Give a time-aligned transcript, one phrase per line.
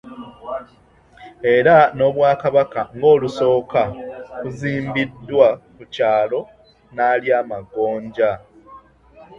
[1.55, 3.81] Era n'Obwakabaka ng'olusooka
[4.39, 6.39] kuzimbiddwa ku kyalo
[6.95, 8.31] Nalyamagonja